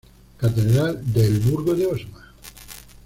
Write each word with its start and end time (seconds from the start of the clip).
Catedral 0.39 0.99
de 1.13 1.23
El 1.27 1.39
Burgo 1.41 1.75
de 1.75 1.85
Osma. 1.85 2.33